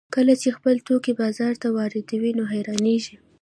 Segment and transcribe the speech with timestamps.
[0.15, 3.15] کله چې خپل توکي بازار ته واردوي نو حیرانېږي